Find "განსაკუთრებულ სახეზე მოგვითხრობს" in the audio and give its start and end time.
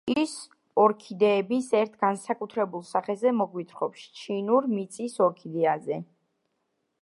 2.05-4.07